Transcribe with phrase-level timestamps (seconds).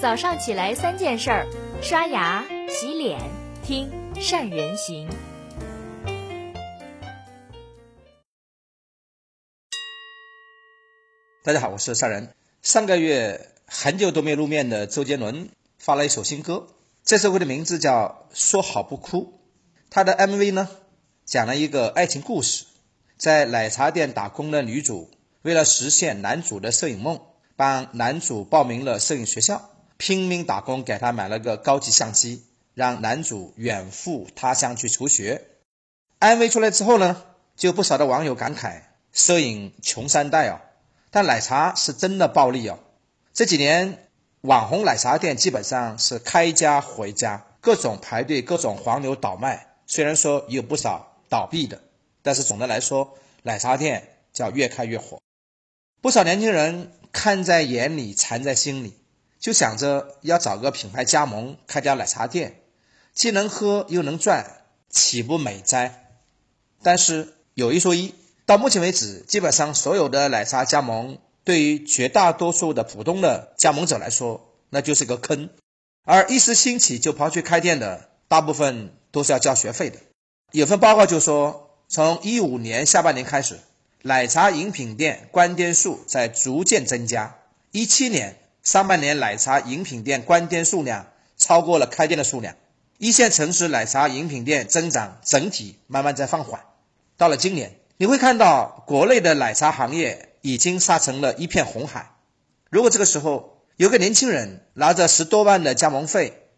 [0.00, 1.48] 早上起来三件事儿：
[1.82, 3.18] 刷牙、洗脸、
[3.64, 5.08] 听善人行。
[11.42, 12.32] 大家好，我是善人。
[12.62, 15.48] 上个月很久都没露面的周杰伦
[15.78, 16.68] 发了一首新歌，
[17.02, 19.18] 这首歌的名字叫《说好不哭》。
[19.90, 20.68] 他的 MV 呢，
[21.24, 22.66] 讲了一个爱情故事，
[23.16, 25.10] 在奶茶店打工的女主
[25.42, 27.20] 为了实现男主的摄影梦，
[27.56, 29.68] 帮男主报名了摄影学校。
[29.98, 35.44] 拼命打工，给他买了个高级相机，让男主远赴他乡去求学。
[36.20, 37.24] 安慰出来之后呢，
[37.56, 40.60] 就不少的网友感慨：摄影穷三代哦。
[41.10, 42.78] 但奶茶是真的暴利哦。
[43.32, 44.08] 这几年
[44.42, 49.74] 网红奶茶店基本上是开家回家，各种排队，各种黄牛倒卖。
[49.86, 51.80] 虽然说也有不少倒闭的，
[52.22, 55.20] 但是总的来说，奶茶店叫越开越火。
[56.00, 58.97] 不少年轻人看在眼里，馋在心里。
[59.38, 62.60] 就想着要找个品牌加盟开家奶茶店，
[63.12, 66.10] 既能喝又能赚，岂不美哉？
[66.82, 68.14] 但是有一说一，
[68.46, 75.50] 到目前为止，基本上所有的奶茶加盟，对于绝大多数的普通的加盟者来说，那就是个坑。
[76.04, 79.98] 而一时兴起就跑去开店的，大部分都是要交学费的。
[80.50, 83.60] 有份报告就说，从一五年下半年开始，
[84.02, 87.38] 奶茶饮品店关店数在逐渐增加。
[87.70, 88.36] 一七年。
[88.68, 91.06] 上半年奶茶饮品店关店数量
[91.38, 92.54] 超过了开店的数量，
[92.98, 96.60] 一线城市奶茶饮品店增长整体慢慢在放缓。
[97.16, 102.16] 到了今年，你会看到国内的奶茶行业已经杀成了一片红海。
[102.68, 106.50] 如果这个时候有个年轻人拿着十多万的加盟费，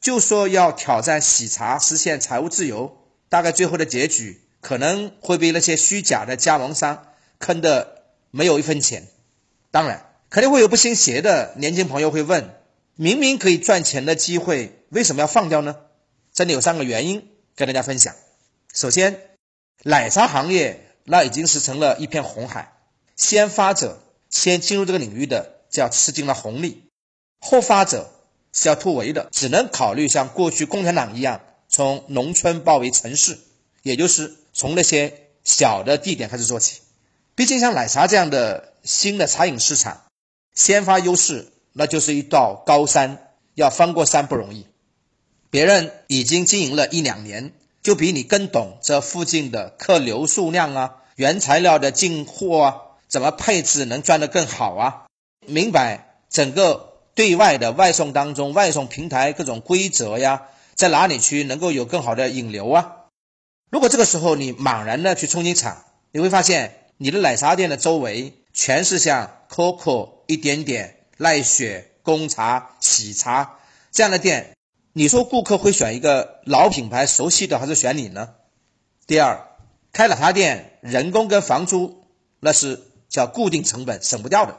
[0.00, 2.96] 就说要挑战喜茶实现财务自由，
[3.28, 9.06] 大概最后的结局可能会被那些虚假的加盟商坑得没有一分钱。
[9.70, 10.07] 当然。
[10.30, 12.54] 肯定会有不信邪的年轻朋友会问：
[12.96, 15.76] 明明可以赚钱的机会，为什么要放掉呢？
[16.34, 18.14] 这里有三个原因跟大家分享。
[18.74, 19.22] 首先，
[19.84, 22.74] 奶茶行业那已经是成了一片红海，
[23.16, 26.84] 先发者先进入这个领域的叫吃尽了红利，
[27.40, 28.10] 后发者
[28.52, 33.38] 是要突围的，只能考虑像过去共产党一样，从农村包围城市，
[33.82, 36.82] 也就是从那些小的地点开始做起。
[37.34, 40.02] 毕竟像奶茶这样的新的茶饮市场。
[40.58, 44.66] 先发优势，那就是一道高山，要翻过山不容易。
[45.50, 52.76] 别人已经经营了一两年，就比你更懂这附近的客流数量啊，原材料的进货啊，
[53.06, 55.06] 怎么配置能赚得更好啊，
[55.46, 62.96] 明白整个对外的外送当中，外送平台各种规则呀，在哪里去能够有更好的引流啊？
[63.70, 70.17] 如果这个时候你莽然的去冲进场，你会发现你的奶茶店的周围全是像 COCO。
[70.28, 73.58] 一点点奈雪、贡茶、喜茶
[73.90, 74.54] 这样的店，
[74.92, 78.34] 你说顾客会选一个老品牌、熟悉的，还是选你呢？
[79.06, 79.48] 第二，
[79.90, 82.04] 开奶茶店，人工跟房租
[82.40, 84.58] 那是叫固定成本，省不掉的。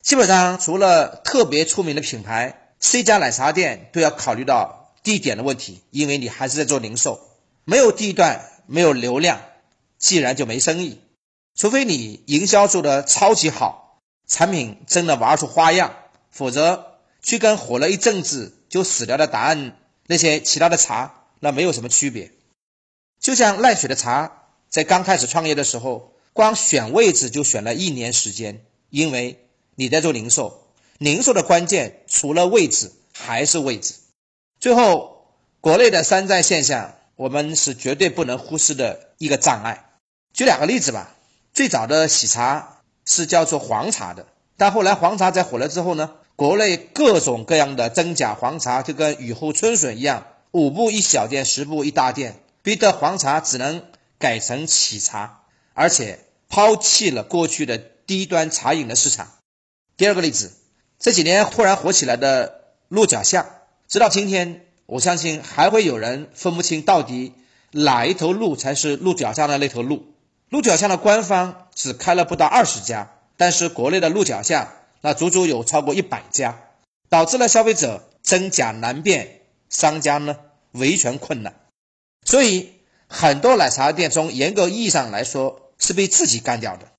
[0.00, 7.20] 基本上除了特别出名的品牌，这家奶茶店都要考虑到地点的问题，因为你还是在做零售，
[7.64, 9.42] 没有地段，没有流量，
[9.98, 11.02] 自然就没生意。
[11.54, 13.85] 除非你营销做的超级好。
[14.26, 15.94] 产品真的玩出花样，
[16.30, 22.32] 否则去跟火了一阵子就死掉的答案那些其他的茶，那没有什么区别。
[23.20, 33.94] 就像奈雪的茶，在刚开始创业的时候，光选位置就选了一年时间，因为你在做零售，零售的关键除了位置还是位置。
[34.58, 35.28] 最后，
[35.60, 39.84] 国内的山寨现象，我们是绝对不能忽视的一个障碍。
[40.32, 41.16] 举两个例子吧，
[41.52, 42.75] 最早的喜茶。
[43.06, 53.84] 是叫做黄茶的，但后来黄茶在火了之后呢，国内各种各样的真假黄茶就跟雨后春笋一样，五步一小店，十步一大店，逼得黄茶只能
[54.18, 56.18] 改成喜茶，而且
[56.48, 59.28] 抛弃了过去的低端茶饮的市场。
[59.96, 60.52] 第二个例子，
[60.98, 63.46] 这几年忽然火起来的鹿角巷，
[63.86, 67.34] 直到今天，我相信还会有人分不清到底
[67.70, 70.04] 哪一头鹿才是鹿角巷的那头鹿。
[70.48, 74.68] 鹿角巷的官方只开了不到二十家，但是国内的鹿角巷
[75.00, 76.60] 那足足有超过一百家，
[77.08, 80.36] 导致了消费者真假难辨，商家呢
[80.70, 81.54] 维权困难。
[82.24, 82.72] 所以
[83.08, 86.92] 很多奶茶店从严格意义上来说是被自己干掉的，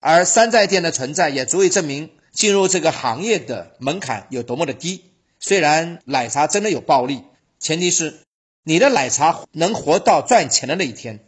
[0.00, 5.04] 而山寨店的存在也足以证明进入这个行业的门槛有多么的低。
[5.38, 7.22] 虽然奶茶真的有暴利，
[7.60, 8.18] 前提是
[8.64, 11.20] 你的奶茶能活到赚钱的那一天。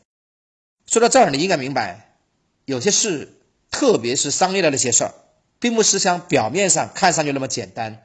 [0.93, 2.19] 说到这儿，你应该明白，
[2.67, 3.33] 有些事，
[3.71, 5.15] 特别是商业的那些事儿，
[5.59, 8.05] 并不是像表面上看上去那么简单。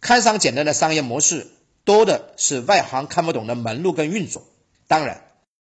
[0.00, 1.46] 看上简单的商业模式，
[1.84, 4.46] 多的是外行看不懂的门路跟运作。
[4.88, 5.22] 当然，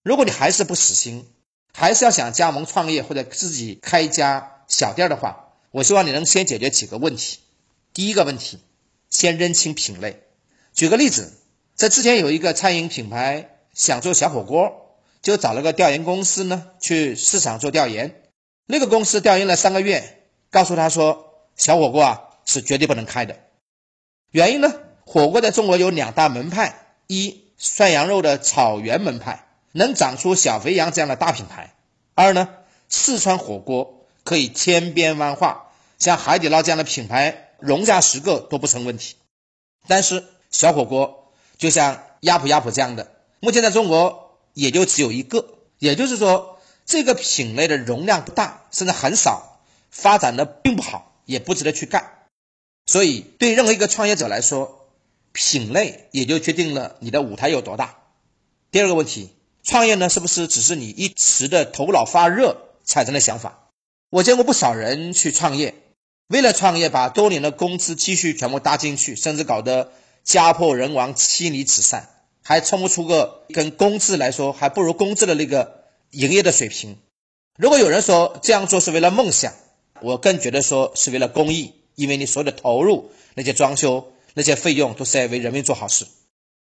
[0.05, 1.27] 如果你还是不死心，
[1.73, 7.41] 还是要想加盟创业或者自己开一家小店的话，我希望你能先解决几个问题。
[7.93, 8.61] 第一个问题，
[9.11, 10.23] 先认清品类。
[10.73, 11.33] 举个例子，
[11.75, 14.84] 在之前有一个餐饮品牌想做小火锅，
[15.25, 18.23] 就找了个调研公司呢去市场做调研。
[18.67, 23.39] 那个公司调研了三个月，告诉他说小火锅啊是绝对不能开的。
[24.31, 24.75] 原因呢，
[25.07, 31.71] 火锅在中国有两大门派：一涮羊肉的草原门派，能长出小肥羊这样的大品牌；
[32.15, 32.51] 二呢，
[32.91, 39.17] 四川火锅可以千变万化，像海底捞这样的品牌容下十个都不成问题。
[39.89, 43.11] 但是小火锅就像鸭脯鸭脯这样的，
[43.41, 44.24] 目前在中国
[44.55, 49.61] 也就只有一个，也就是说这个品类的容量不大，甚至很少，
[49.91, 52.29] 发展的并不好，也不值得去干。
[52.87, 54.89] 所以对任何一个创业者来说，
[55.33, 57.99] 品类也就决定了你的舞台有多大。
[58.71, 59.31] 第二个问题，
[59.63, 63.69] 创业呢是不是只是你一时的头脑发热产生的想法？
[64.09, 65.75] 我见过不少人去创业，
[66.29, 69.93] 为了创业把多年的工资积蓄全部搭进去，甚至搞得。
[70.25, 72.09] 家破人亡、妻离子散，
[72.45, 76.99] 还冲不出个跟工资来说还不如工资的那个营业的水平。
[77.57, 79.55] 如果有人说这样做是为了梦想，
[80.03, 86.07] 我更觉得说是为了公益，因为你所有的投入、那些装修、那些费用都是在为人民做好事。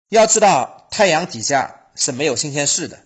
[0.09, 3.00] 要知道，太阳底下是没有新鲜事的。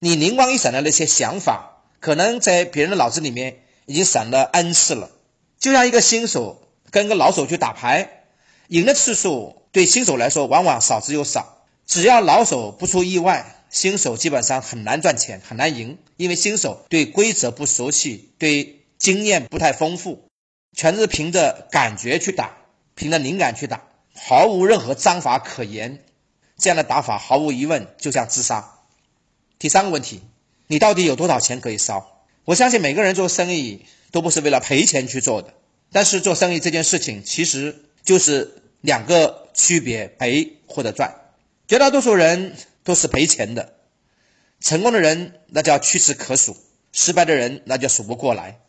[0.00, 5.10] 你灵光一闪的那些想法，可能在别人的脑子里面已经闪了 N 次了。
[5.58, 8.22] 就像一个新手跟个老手去打牌。
[8.68, 11.53] 赢的次数对新手来说往往少之又少，
[11.86, 20.28] 只要老手不出意外，新手基本上很难赚钱，很难赢，因为新手对规则不熟悉，对经验不太丰富，
[20.76, 22.56] 全是凭着感觉去打，
[22.94, 23.82] 凭着灵感去打，
[24.14, 26.04] 毫无任何章法可言，
[26.56, 28.78] 这样的打法毫无疑问就像自杀。
[29.58, 30.22] 第三个问题，
[30.66, 32.22] 你到底有多少钱可以烧？
[32.44, 35.54] 我相信每个人做生意都不是为了赔钱去做的，
[35.92, 37.80] 但是做生意这件事情其实。
[38.04, 41.10] 就是两个区别，赔或者赚。
[41.66, 43.72] 绝大多数人都是赔钱的，
[44.60, 46.56] 成功的人那叫屈指可数，
[46.92, 48.60] 失败的人那叫数不过来。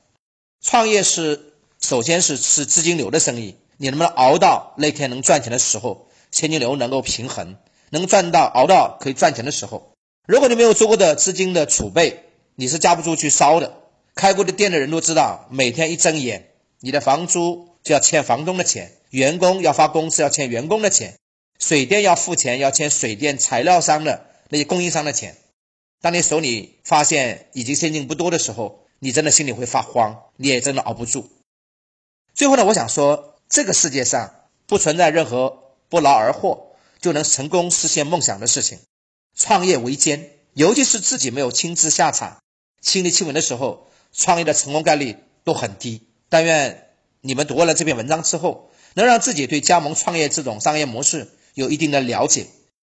[0.61, 7.57] 创业是首先是是资金流的生意，你能不能熬到那天能赚钱的时候，现金流能够平衡，
[7.89, 9.91] 能赚到熬到可以赚钱的时候。
[10.25, 12.23] 如果你没有足够的资金的储备，
[12.55, 13.75] 你是架不住去烧的。
[14.15, 16.49] 开过的店的人都知道，每天一睁眼，
[16.79, 18.93] 你的房租就要欠房东的钱。
[19.09, 21.11] 员工要发工资，要欠员工的钱；
[21.59, 25.37] 水电要付钱，要欠水电材料商的那些供应商的钱。
[26.01, 31.29] 当你手里发现已经现金不多的时候，你真的心里会发慌，你也真的熬不住。
[32.33, 38.79] 最后呢，我想说，这个世界上不存在任何不劳而获就能成功实现梦想的事情。
[39.35, 42.41] 创业维艰，尤其是自己没有亲自下场、
[42.81, 46.07] 亲力亲为的时候，创业的成功概率都很低。
[46.29, 46.89] 但愿
[47.21, 48.69] 你们读完了这篇文章之后。
[48.97, 52.45] 能让自己对加盟创业这种商业模式有一定的了解，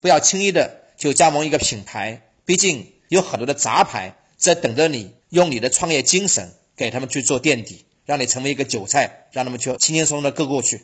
[0.01, 10.83] 不要轻易的就加盟一个品牌，毕竟有很多的杂牌在等着你，用你的创业精神给他们去做垫底，让你成为一个韭菜，让他们去轻轻松松的割过去。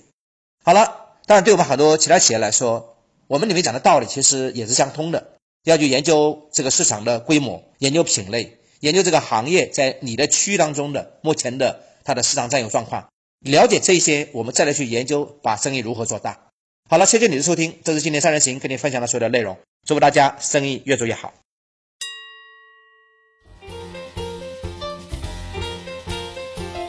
[0.62, 5.32] 好了，当然对我们很多其他企业来说，我们里面讲的道理其实也是相通的，
[5.64, 13.08] 要去研究这个市场的规模，研究品类，研究这个行业在你的区域当中的目前的它的市场占有状况。
[13.40, 16.43] 了解这些，我们再来去研究把生意如何做大。
[16.86, 19.58] 好了，谢谢你的收听，这是今天三人行跟你分享的所有的内容。
[19.86, 21.32] 祝福大家生意越做越好。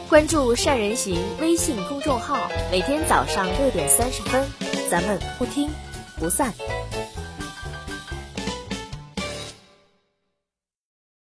[0.06, 4.46] 关注善人行微信公众号，每天早上六点三十分，
[4.90, 5.70] 咱们不听
[6.18, 6.52] 不散。